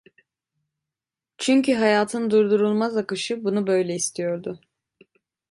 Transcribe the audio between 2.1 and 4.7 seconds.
durdurulmaz akışı bunu böyle istiyordu.